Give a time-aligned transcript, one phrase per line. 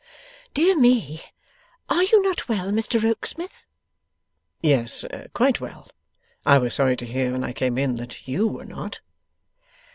[0.55, 1.21] 'Dear me!
[1.87, 3.67] Are you not well, Mr Rokesmith?'
[4.63, 5.91] 'Yes, quite well.
[6.43, 9.01] I was sorry to hear, when I came in, that YOU were not.